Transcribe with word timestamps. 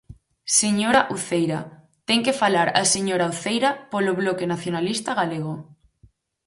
Señora 0.59 1.01
Uceira, 1.15 1.59
ten 2.07 2.19
que 2.25 2.37
falar 2.41 2.67
a 2.81 2.83
señora 2.93 3.31
Uceira 3.33 3.69
polo 3.91 4.11
Bloque 4.21 4.45
Nacionalista 4.53 5.11
Galego. 5.19 5.55